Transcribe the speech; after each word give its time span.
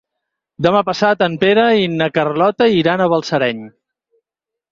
Demà 0.65 0.79
passat 0.87 1.19
en 1.25 1.33
Pere 1.43 1.65
i 1.81 1.91
na 1.99 2.07
Carlota 2.17 2.69
iran 2.79 3.03
a 3.05 3.09
Balsareny. 3.13 3.61